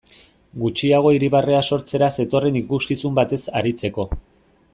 Gutxiago 0.61 1.11
irribarrea 1.17 1.59
sortzera 1.67 2.09
zetorren 2.17 2.59
ikuskizun 2.63 3.21
batez 3.21 3.43
aritzeko. 3.61 4.09